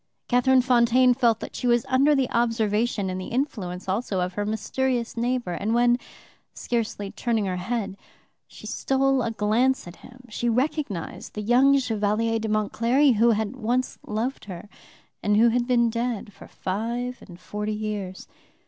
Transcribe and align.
Catherine 0.27 0.63
Fontaine 0.63 1.13
felt 1.13 1.41
that 1.41 1.55
she 1.55 1.67
was 1.67 1.85
under 1.87 2.15
the 2.15 2.27
observation 2.31 3.07
and 3.07 3.21
the 3.21 3.27
influence 3.27 3.87
also 3.87 4.19
of 4.19 4.33
her 4.33 4.47
mysterious 4.47 5.15
neighbor, 5.15 5.51
and 5.51 5.75
when, 5.75 5.99
scarcely 6.55 7.11
turning 7.11 7.45
her 7.45 7.57
head, 7.57 7.97
she 8.47 8.65
stole 8.65 9.21
a 9.21 9.29
glance 9.29 9.87
at 9.87 9.97
him, 9.97 10.21
she 10.27 10.49
recognized 10.49 11.35
the 11.35 11.43
young 11.43 11.77
Chevalier 11.77 12.39
d'Aumont 12.39 12.73
Cléry, 12.73 13.17
who 13.17 13.29
had 13.29 13.55
once 13.55 13.99
loved 14.03 14.45
her, 14.45 14.67
and 15.21 15.37
who 15.37 15.49
had 15.49 15.67
been 15.67 15.91
dead 15.91 16.33
for 16.33 16.47
five 16.47 17.21
and 17.21 17.39
forty 17.39 17.71
years. 17.75 18.27